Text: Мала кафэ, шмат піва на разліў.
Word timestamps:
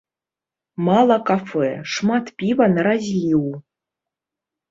Мала 0.85 1.17
кафэ, 1.27 1.67
шмат 1.93 2.25
піва 2.41 2.65
на 2.77 2.81
разліў. 2.87 3.43